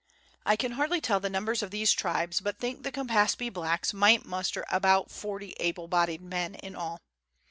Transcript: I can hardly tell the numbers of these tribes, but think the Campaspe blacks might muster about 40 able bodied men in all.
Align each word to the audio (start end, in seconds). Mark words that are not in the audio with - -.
I 0.47 0.55
can 0.55 0.71
hardly 0.71 0.99
tell 0.99 1.19
the 1.19 1.29
numbers 1.29 1.61
of 1.61 1.69
these 1.69 1.91
tribes, 1.91 2.41
but 2.41 2.57
think 2.57 2.81
the 2.81 2.91
Campaspe 2.91 3.53
blacks 3.53 3.93
might 3.93 4.25
muster 4.25 4.65
about 4.69 5.11
40 5.11 5.51
able 5.59 5.87
bodied 5.87 6.21
men 6.21 6.55
in 6.55 6.75
all. 6.75 7.01